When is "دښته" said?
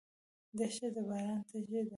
0.57-0.87